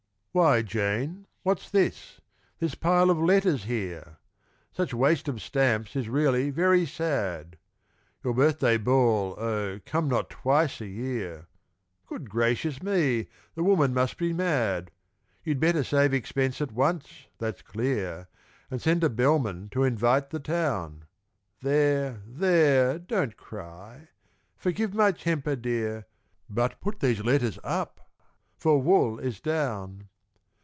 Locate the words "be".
14.17-14.31